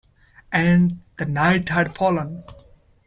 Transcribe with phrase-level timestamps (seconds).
[0.51, 2.43] And the night had fallen.